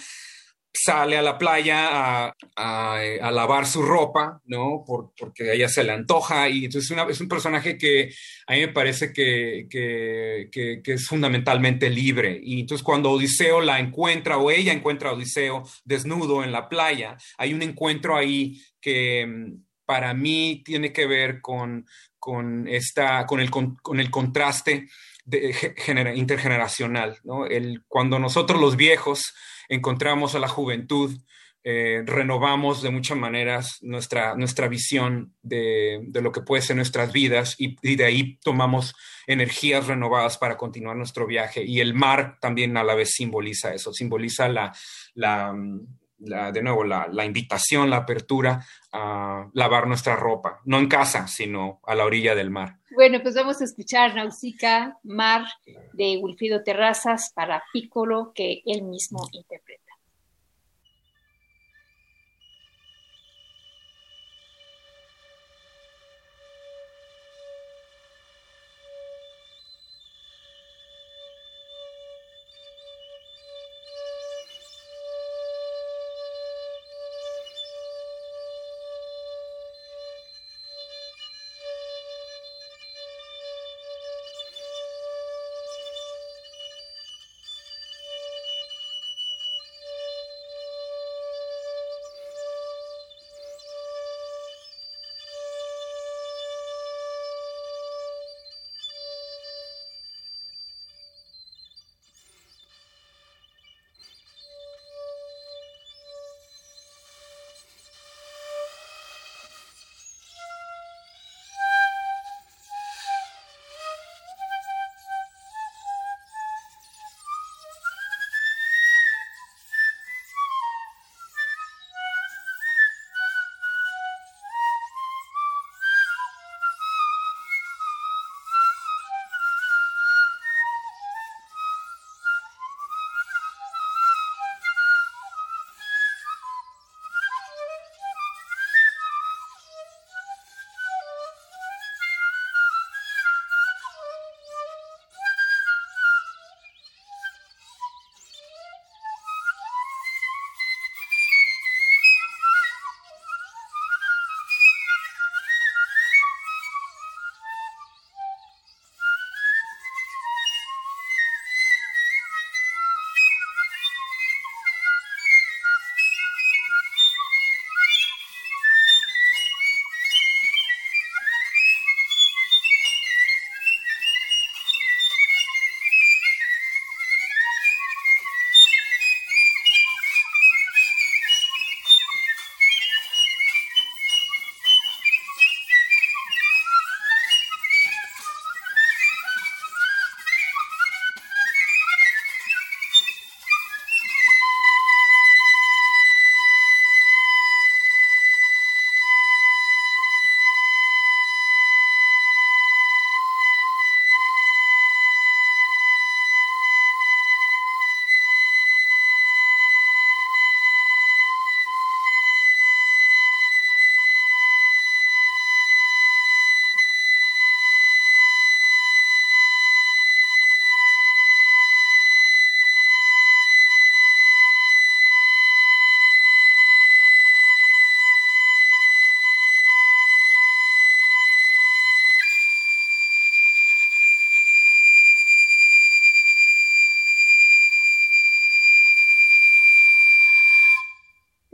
[0.73, 4.83] sale a la playa a, lavar su ropa, ¿no?
[4.85, 8.13] porque a ella se le antoja y entonces es un personaje que
[8.47, 12.39] a mí me parece que, que, es fundamentalmente libre.
[12.41, 17.17] Y entonces cuando Odiseo la encuentra o ella encuentra a Odiseo desnudo en la playa,
[17.37, 21.85] hay un encuentro ahí que mm, para mí tiene que ver con,
[22.17, 24.87] con, esta, con, el, con, el contraste
[26.15, 27.17] intergeneracional.
[27.23, 27.45] ¿no?
[27.45, 29.33] El, cuando nosotros los viejos
[29.71, 31.17] encontramos a la juventud,
[31.63, 37.55] eh, renovamos de muchas maneras nuestra, nuestra visión de, lo que puede ser nuestras vidas
[37.57, 38.93] y, de ahí tomamos
[39.27, 41.63] energías renovadas para continuar nuestro viaje.
[41.63, 44.73] Y el mar también a la vez simboliza eso, simboliza la,
[46.21, 51.79] de nuevo, la, la, invitación, la apertura a lavar nuestra ropa, no en casa, sino
[51.85, 52.77] a la orilla del mar.
[52.93, 55.45] Bueno, pues vamos a escuchar Nausicaa, Mar,
[55.93, 59.80] de Wilfrido Terrazas para Piccolo, que él mismo interpreta.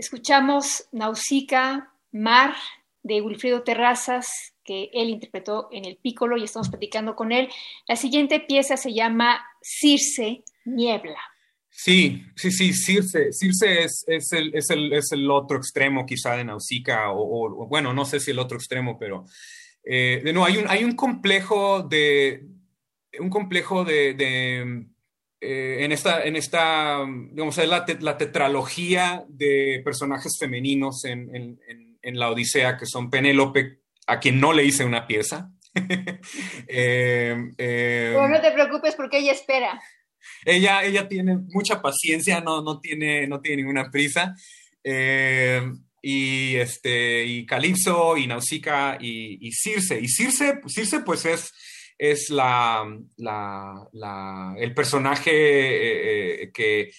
[0.08, 2.56] Escuchamos Nausicaa, Mar,
[3.04, 7.50] de Wilfrido Terrazas, que él interpretó en el Piccolo y estamos platicando con él.
[7.90, 11.20] La siguiente pieza se llama Circe, Niebla.
[11.70, 13.34] Sí, sí, sí, Circe.
[13.34, 18.06] Circe es, el, es, el, es el, otro extremo quizá de Nausicaa, o, bueno, no
[18.06, 19.26] sé si el otro extremo, pero
[19.84, 22.46] eh, no, hay un, hay un complejo de,
[23.20, 24.88] un complejo de
[25.40, 31.60] eh, en esta, en esta, digamos, es la, la tetralogía de personajes femeninos en, en,
[32.02, 35.52] en, la Odisea, que son Penélope, a quien no le hice una pieza.
[36.68, 39.80] eh, eh, Pero no te preocupes porque ella espera.
[40.44, 44.36] Ella, ella tiene mucha paciencia, no, no, tiene, no tiene ninguna prisa.
[44.84, 45.62] Eh,
[46.02, 50.00] y este y Calipso y Nausicaa y, y Circe.
[50.00, 51.54] Y Circe, Circe pues es
[51.98, 52.86] es la,
[53.18, 56.92] la, el personaje eh, eh, que,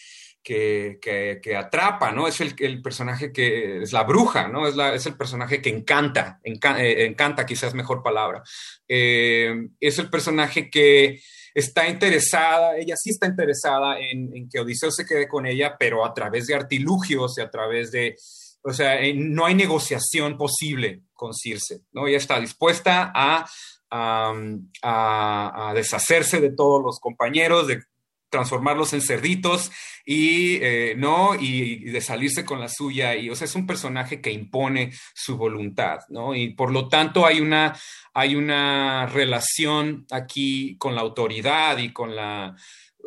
[0.42, 2.26] que, que, atrapa, ¿no?
[2.26, 4.66] Es el, el, personaje que es la bruja, ¿no?
[4.66, 8.42] Es, la, es el personaje que encanta, eh, encanta quizás mejor palabra.
[8.88, 11.20] es el personaje que
[11.54, 16.04] está interesada, ella sí está interesada en, en, que Odiseo se quede con ella, pero
[16.04, 18.16] a través de artilugios y a través de,
[18.62, 22.06] o sea, no hay negociación posible con Circe, ¿no?
[22.06, 23.44] Ella está dispuesta a
[23.90, 27.82] a, deshacerse de todos los compañeros, de
[28.30, 29.70] transformarlos en cerditos
[30.04, 33.16] y eh, no y, de salirse con la suya.
[33.16, 37.26] Y o sea es un personaje que impone su voluntad no y por lo tanto
[37.26, 37.74] hay una
[38.12, 42.54] hay una relación aquí con la autoridad y con la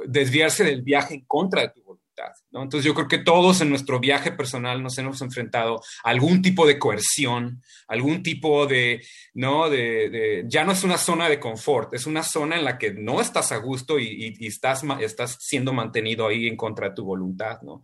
[0.07, 1.80] desviarse del viaje en contra de tu
[2.21, 6.41] voluntad entonces yo creo que todos en nuestro viaje personal nos hemos enfrentado a algún
[6.41, 9.01] tipo de coerción, algún tipo de,
[9.33, 9.69] ¿no?
[9.69, 13.21] De, ya no es una zona de confort, es una zona en la que no
[13.21, 17.81] estás a gusto y, estás, estás siendo mantenido ahí en contra de tu voluntad, ¿no?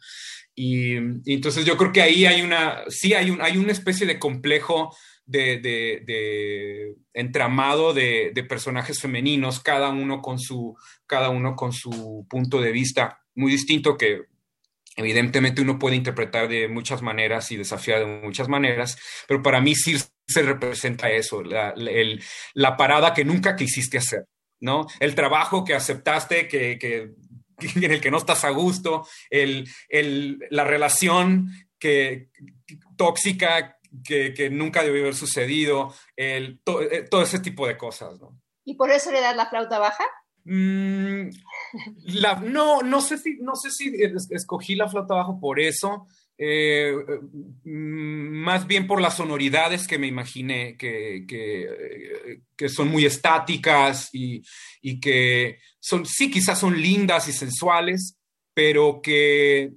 [0.53, 4.95] Y, entonces yo creo que ahí hay una, sí hay, hay una especie de complejo
[5.25, 10.75] de, de, entramado de, personajes femeninos, cada uno con su,
[11.05, 14.25] cada uno con su punto de vista muy distinto que
[14.97, 19.75] evidentemente uno puede interpretar de muchas maneras y desafiar de muchas maneras, pero para mí
[19.75, 19.95] sí
[20.27, 21.73] se representa eso, la,
[22.53, 24.25] la parada que nunca quisiste hacer,
[24.59, 24.87] ¿no?
[24.99, 27.11] El trabajo que aceptaste, que, que
[27.75, 32.29] en el que no estás a gusto, el, el, la relación que,
[32.97, 36.59] tóxica que, que, nunca debió haber sucedido, el,
[36.91, 38.41] eh, todo ese tipo de cosas, ¿no?
[38.65, 40.03] ¿Y por eso le das la flauta baja?
[40.43, 41.29] Mm,
[42.43, 43.91] no, no sé si, no sé si
[44.31, 46.07] escogí la flauta bajo por eso.
[46.39, 46.93] Eh,
[47.63, 54.09] mm, más bien por las sonoridades que me imaginé, que, que, que son muy estáticas
[54.13, 54.43] y,
[54.81, 58.17] y, que son, sí, quizás son lindas y sensuales,
[58.53, 59.73] pero que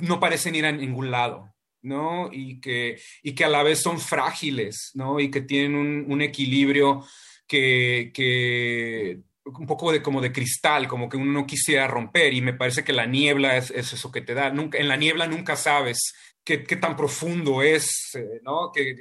[0.00, 2.28] no parecen ir a ningún lado, ¿no?
[2.32, 5.20] Y que, y que a la vez son frágiles, ¿no?
[5.20, 7.04] Y que tienen un, un equilibrio
[7.46, 12.40] que, que un poco de como de cristal, como que uno no quisiera romper y
[12.40, 14.50] me parece que la niebla es, eso que te da.
[14.50, 16.14] Nunca, en la niebla nunca sabes
[16.44, 18.70] qué, tan profundo es, eh, ¿no?
[18.72, 18.96] Que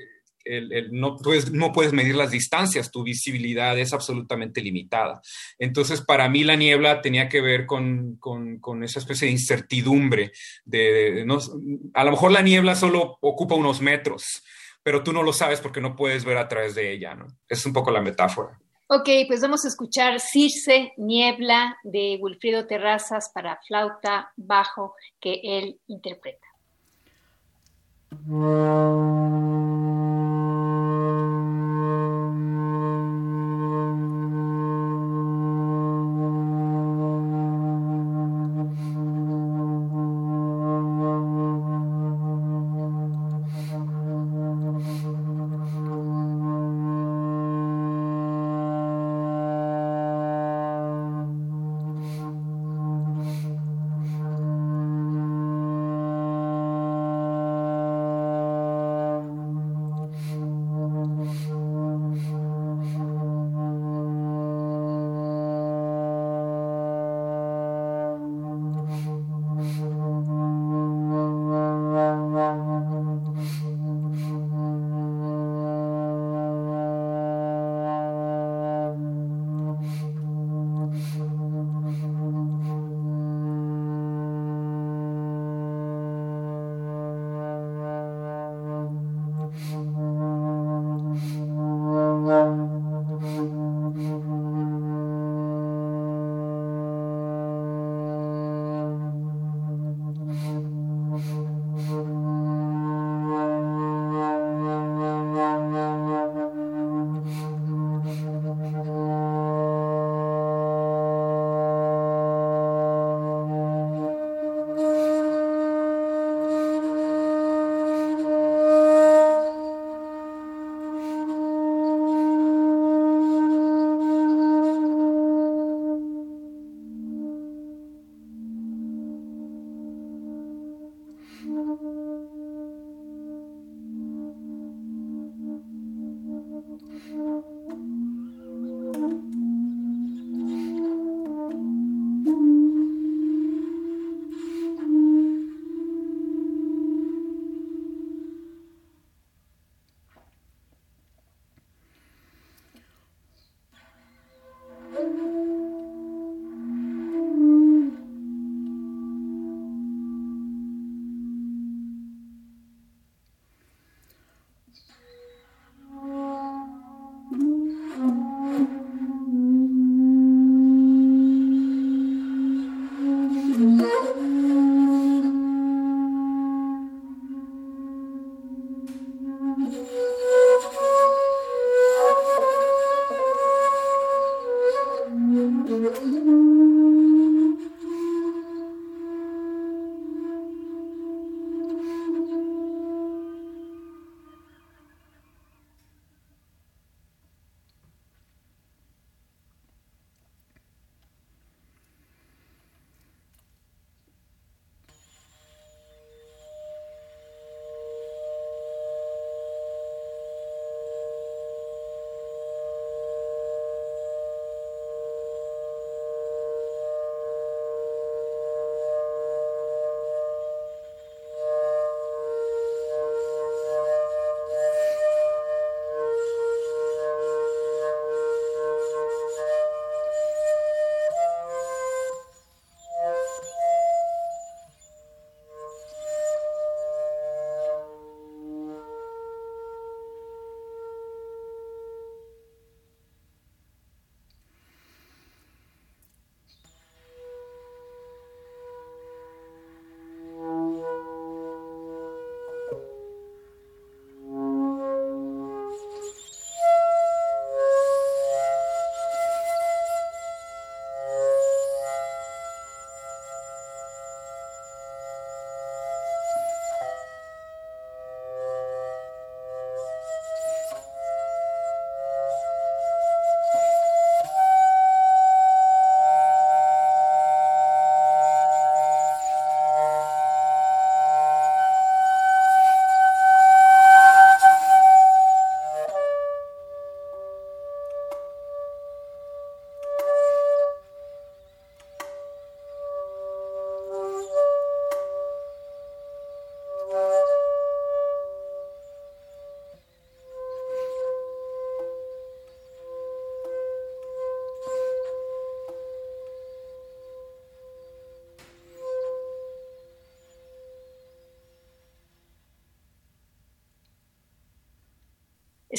[0.46, 5.22] el, no, puedes, no puedes medir las distancias, tu visibilidad es absolutamente limitada.
[5.58, 10.32] Entonces, para mí la niebla tenía que ver con, con, con esa especie de incertidumbre.
[10.64, 11.40] De, de, no,
[11.94, 14.44] a lo mejor la niebla solo ocupa unos metros,
[14.82, 17.28] pero tú no lo sabes porque no puedes ver a través de ella, ¿no?
[17.48, 18.60] Es un poco la metáfora.
[18.92, 25.80] Ok, pues vamos a escuchar Circe, Niebla de Wilfrido Terrazas para flauta bajo que él
[25.86, 26.48] interpreta.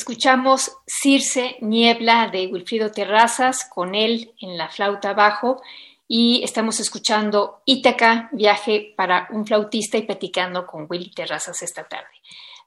[0.01, 5.61] Escuchamos Circe Niebla de Wilfrido Terrazas con él en la flauta bajo
[6.09, 12.09] y estamos escuchando Ítaca, viaje para un flautista y platicando con Willy Terrazas esta tarde.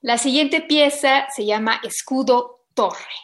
[0.04, 3.16] La siguiente pieza se llama Escudo Torre.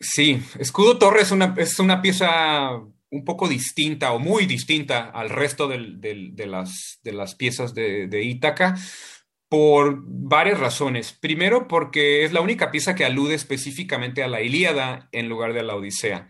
[0.00, 2.70] Sí, Escudo Torre es una, es una pieza
[3.10, 8.22] un poco distinta o muy distinta al resto de, las, de las piezas de, de
[8.24, 8.74] Ítaca
[9.50, 11.12] por varias razones.
[11.12, 15.60] Primero, porque es la única pieza que alude específicamente a la Ilíada en lugar de
[15.60, 16.28] a la Odisea.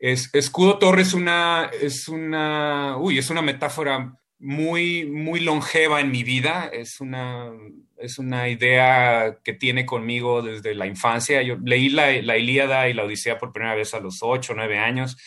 [0.00, 6.10] Es, Escudo Torre es una, es una, uy, es una metáfora muy, muy longeva en
[6.10, 6.70] mi vida.
[6.72, 7.52] Es una,
[7.98, 11.42] es una idea que tiene conmigo desde la infancia.
[11.42, 14.78] Yo leí la, la Ilíada y la Odisea por primera vez a los ocho, nueve
[14.78, 15.18] años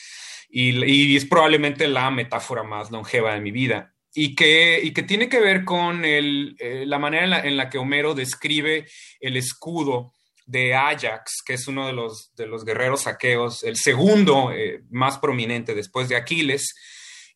[0.49, 5.03] y, y es probablemente la metáfora más longeva de mi vida y que, y que
[5.03, 8.87] tiene que ver con el, eh, la manera en la, que Homero describe
[9.19, 10.11] el escudo
[10.47, 15.19] de Ajax, que es uno de los, de los guerreros saqueos, el segundo eh, más
[15.19, 16.73] prominente después de Aquiles,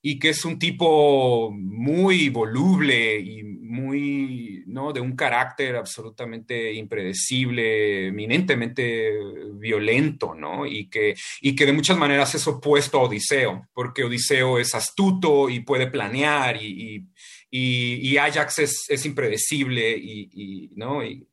[0.02, 4.92] y que es un tipo muy voluble y muy, ¿no?
[4.92, 9.14] De un carácter absolutamente impredecible, eminentemente
[9.54, 10.66] violento, ¿no?
[10.66, 15.50] Y que, y que de muchas maneras es opuesto a Odiseo, porque Odiseo es astuto
[15.50, 17.06] y puede planear y,
[17.52, 21.04] y, Ajax es, es impredecible y, ¿no?
[21.06, 21.28] Y,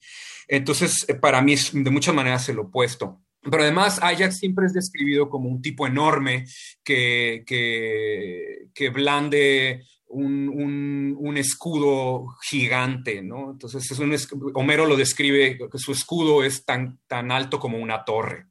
[0.46, 3.20] entonces, para mí es de muchas maneras el opuesto.
[3.42, 6.46] Pero además Ajax siempre es describido como un tipo enorme
[6.82, 13.52] que, que, blande un, escudo gigante, ¿no?
[13.52, 14.14] Entonces es un,
[14.54, 18.46] Homero lo describe, que su escudo es tan, tan alto como una torre.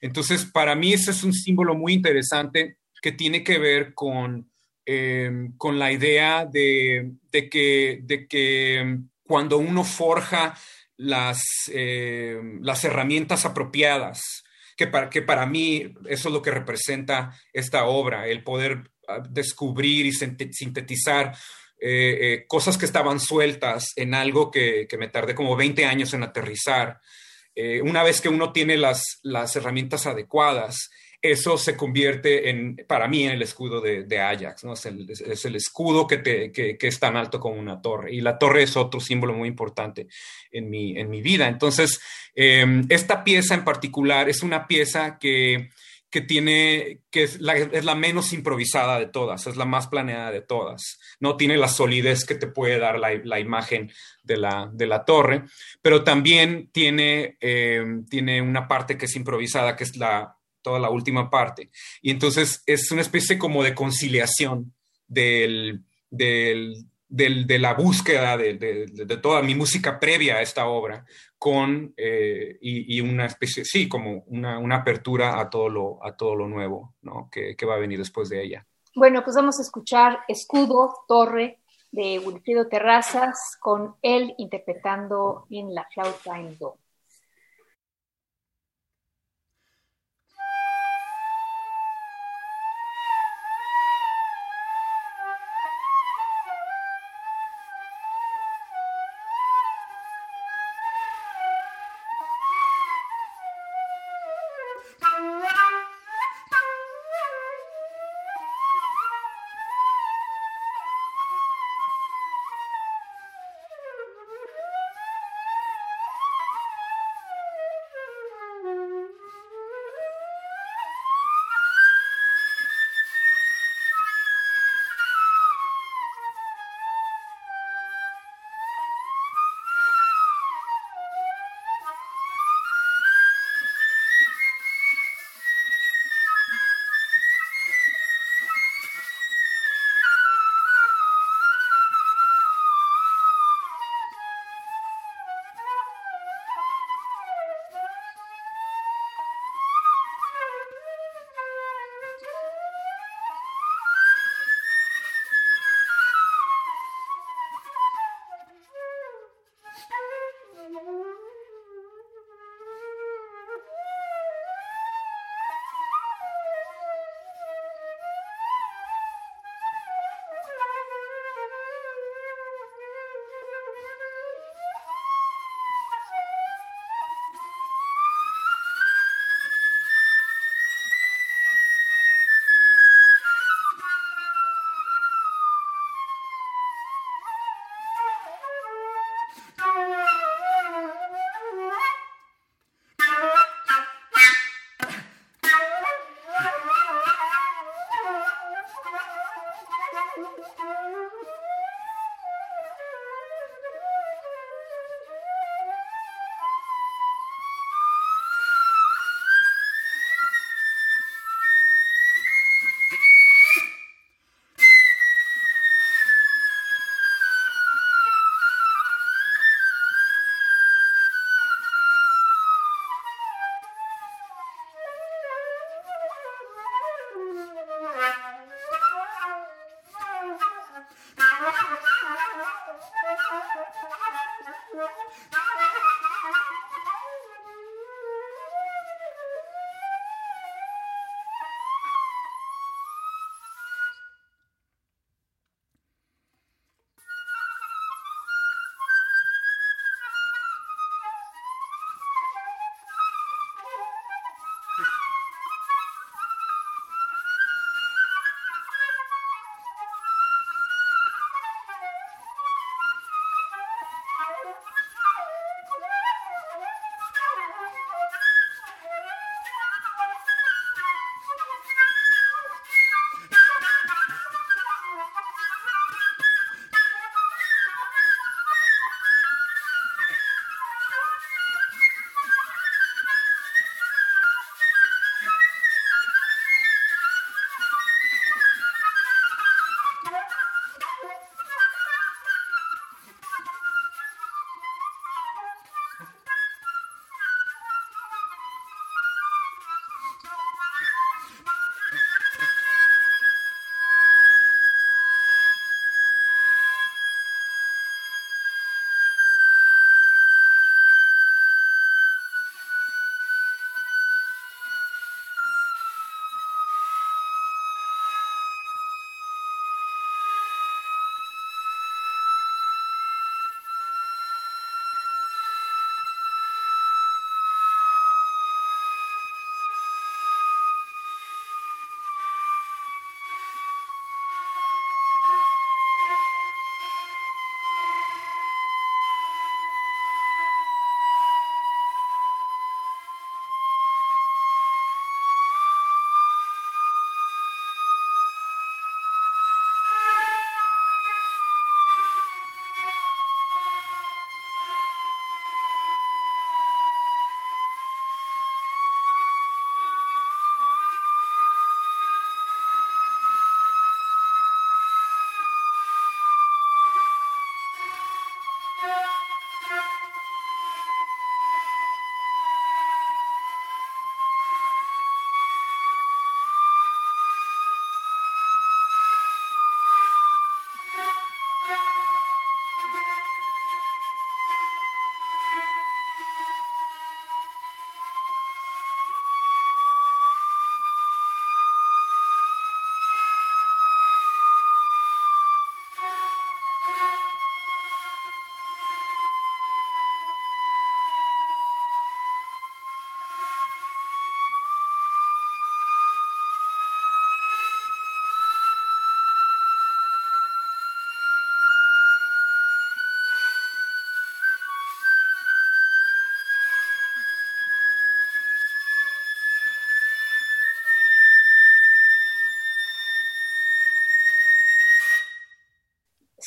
[0.00, 4.50] Entonces, para mí ese es un símbolo muy interesante que tiene que ver con,
[4.84, 10.54] eh, con la idea de, de, que, de que cuando uno forja
[10.96, 11.42] las,
[11.72, 14.20] eh, las herramientas apropiadas,
[14.76, 19.22] que para, que para mí eso es lo que representa esta obra, el poder ah,
[19.28, 21.36] descubrir y sintetizar
[21.80, 26.14] eh, eh, cosas que estaban sueltas en algo que, que, me tardé como 20 años
[26.14, 27.00] en aterrizar.
[27.82, 30.90] una vez que uno tiene las, las herramientas adecuadas,
[31.30, 34.74] eso se convierte en, para mí, en el escudo de, Ajax, ¿no?
[34.74, 38.12] Es el, escudo que, te, que, es tan alto como una torre.
[38.14, 40.08] Y la torre es otro símbolo muy importante
[40.50, 41.48] en mi, en mi vida.
[41.48, 42.00] Entonces,
[42.34, 45.70] em, esta pieza en particular es una pieza que,
[46.10, 50.30] que tiene, que es la, es la, menos improvisada de todas, es la más planeada
[50.30, 50.98] de todas.
[51.20, 55.04] No tiene la solidez que te puede dar la, la imagen de la, de la,
[55.04, 55.44] torre,
[55.82, 60.35] pero también tiene, em, tiene una parte que es improvisada, que es la
[60.66, 61.70] toda la última parte.
[62.02, 64.74] Y entonces es una especie como de conciliación
[65.06, 71.04] del, del, de la búsqueda de, toda mi música previa a esta obra
[71.38, 76.48] con eh, y, una especie, sí, como una, apertura a todo lo, a todo lo
[76.48, 77.28] nuevo ¿no?
[77.30, 78.66] que, que va a venir después de ella.
[78.96, 81.60] Bueno, pues vamos a escuchar Escudo, Torre,
[81.92, 86.76] de Wilfrido Terrazas, con él interpretando en la flauta en do.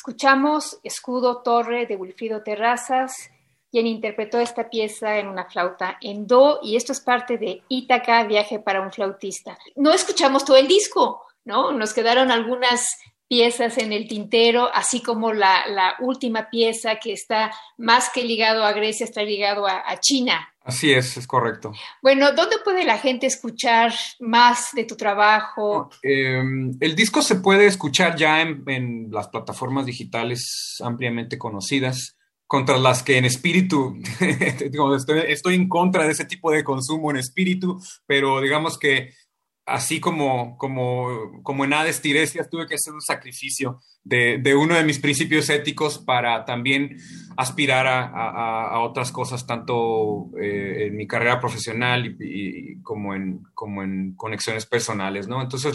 [0.00, 3.30] Escuchamos Escudo Torre de Wilfrido Terrazas,
[3.70, 8.24] quien interpretó esta pieza en una flauta en do, y esto es parte de Ítaca,
[8.24, 9.58] Viaje para un flautista.
[9.76, 11.72] No escuchamos todo el disco, ¿no?
[11.72, 12.96] Nos quedaron algunas
[13.28, 18.72] piezas en el tintero, así como la, última pieza que está más que ligado a
[18.72, 20.54] Grecia, está ligado a, China.
[20.70, 21.72] Así es, es correcto.
[22.00, 25.90] Bueno, ¿dónde puede la gente escuchar más de tu trabajo?
[26.00, 32.16] Em, el disco se puede escuchar ya en, las plataformas digitales ampliamente conocidas
[32.46, 37.16] contra las que en espíritu, estoy, estoy, en contra de ese tipo de consumo en
[37.16, 39.10] espíritu, pero digamos que
[39.70, 44.74] así como, como, como en Hades Tiresias, tuve que hacer un sacrificio de, de uno
[44.74, 46.96] de mis principios éticos para también
[47.36, 53.82] aspirar a, a, otras cosas, tanto eh, en mi carrera profesional y, como, en, como
[53.82, 55.40] en conexiones personales, ¿no?
[55.40, 55.74] Entonces,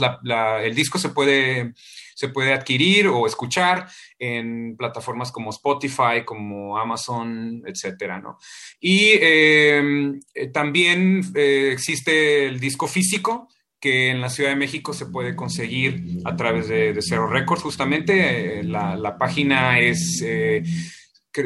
[0.63, 1.73] el disco se puede,
[2.13, 3.87] se puede adquirir o escuchar
[4.19, 8.37] en plataformas como Spotify, como Amazon, etcétera, ¿no?
[8.79, 10.19] Y eh,
[10.53, 13.47] también eh, existe el disco físico,
[13.85, 17.61] que en la Ciudad de México se puede conseguir a través de, de Zero Records,
[17.61, 18.61] justamente.
[18.61, 20.63] Eh, la, página es, eh,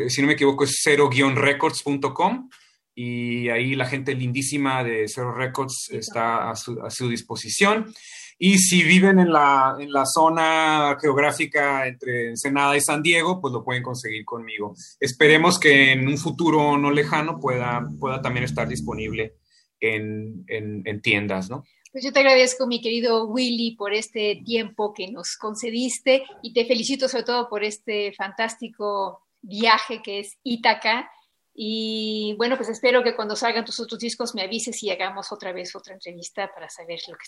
[0.07, 2.49] si no me equivoco, es cero-records.com
[2.95, 7.93] y ahí la gente lindísima de Zero Records está a su, disposición.
[8.37, 13.51] Y si viven en la, en la, zona geográfica entre Ensenada y San Diego, pues
[13.51, 14.75] lo pueden conseguir conmigo.
[15.01, 19.35] Esperemos que en un futuro no lejano pueda, pueda también estar disponible
[19.81, 21.65] en, en, en tiendas, ¿no?
[21.91, 26.65] Pues yo te agradezco, mi querido Willy, por este tiempo que nos concediste y te
[26.65, 31.09] felicito sobre todo por este fantástico viaje que es Ítaca.
[31.53, 35.51] Y bueno, pues espero que cuando salgan tus otros discos me avises y hagamos otra
[35.51, 37.25] vez otra entrevista para saber lo que...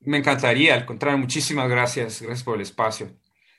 [0.00, 2.22] Me encantaría, al contrario, muchísimas gracias.
[2.22, 3.10] Gracias por el espacio.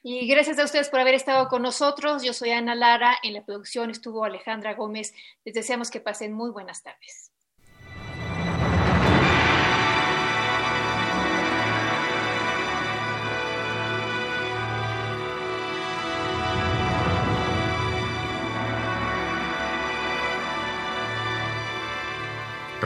[0.02, 2.24] Y gracias a ustedes por haber estado con nosotros.
[2.24, 5.14] Yo soy Ana Lara, en la producción estuvo Alejandra Gómez.
[5.46, 7.29] Les deseamos que pasen muy buenas tardes.